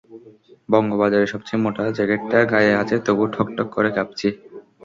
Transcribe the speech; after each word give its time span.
বঙ্গ 0.69 0.91
বাজারের 1.01 1.31
সবচেয়ে 1.33 1.61
মোটা 1.63 1.83
জ্যাকেটটা 1.97 2.39
গায়ে 2.51 2.73
আছে 2.81 2.95
তবু 3.05 3.23
ঠকঠক 3.33 3.67
করে 3.75 3.89
কাঁপছি। 3.95 4.27